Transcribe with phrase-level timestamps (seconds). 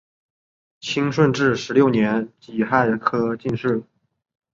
[0.79, 3.83] 清顺治十六年己亥科进士。